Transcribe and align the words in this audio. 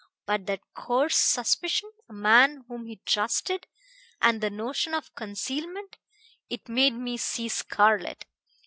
But 0.25 0.47
that 0.47 0.61
coarse 0.73 1.15
suspicion... 1.15 1.91
a 2.09 2.13
man 2.13 2.65
whom 2.67 2.87
he 2.87 2.95
trusted... 3.05 3.67
and 4.19 4.41
the 4.41 4.49
notion 4.49 4.95
of 4.95 5.13
concealment. 5.13 5.97
It 6.49 6.67
made 6.67 6.95
me 6.95 7.17
see 7.17 7.47
scarlet. 7.49 8.25